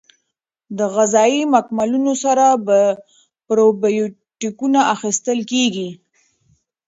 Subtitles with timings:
[0.77, 2.45] د غذایي مکملونو سره
[3.47, 5.89] پروبیوتیکونه اخیستل کیږي.